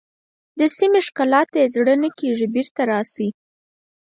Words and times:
د 0.59 0.61
سیمې 0.77 0.99
ښکلا 1.07 1.41
ته 1.51 1.57
یې 1.61 1.67
زړه 1.75 1.93
نه 2.03 2.09
کېږي 2.19 2.47
بېرته 2.53 2.81
راشئ. 2.91 3.29